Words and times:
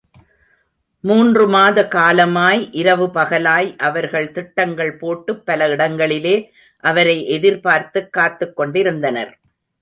மூன்று 0.99 1.47
மாத 1.47 1.87
காலமாய் 1.87 2.69
இரவு 2.71 3.07
பகலாய் 3.07 3.77
அவர்கள் 3.77 4.31
திட்டங்கள் 4.31 4.97
போட்டுப் 4.97 5.45
பல 5.45 5.67
இடங்களிலே 5.67 6.51
அவரை 6.83 7.39
எதிர்பர்த்துக் 7.39 8.09
காத்துக் 8.09 8.55
கொண்டிருந்தனர். 8.55 9.39